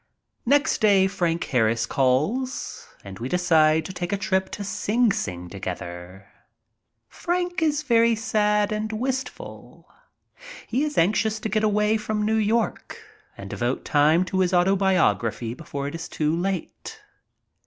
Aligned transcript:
Next 0.47 0.79
day 0.81 1.05
Frank 1.05 1.43
Harris 1.43 1.85
calls 1.85 2.87
and 3.03 3.19
we 3.19 3.29
decide 3.29 3.85
to 3.85 3.93
take 3.93 4.11
a 4.11 4.17
trip 4.17 4.49
to 4.49 4.63
Sing 4.63 5.11
Sing 5.11 5.47
together. 5.47 6.27
Frank 7.07 7.61
is 7.61 7.83
very 7.83 8.15
sad 8.15 8.71
and 8.71 8.91
wistful. 8.93 9.87
He 10.65 10.83
is 10.83 10.97
anxious 10.97 11.39
to 11.41 11.49
get 11.49 11.63
away 11.63 11.97
from 11.97 12.25
New 12.25 12.37
York 12.37 12.97
and 13.37 13.47
devote 13.47 13.85
time 13.85 14.25
to 14.25 14.39
his 14.39 14.55
autobiography 14.55 15.53
before 15.53 15.87
it 15.87 15.93
is 15.93 16.09
too 16.09 16.35
late. 16.35 16.99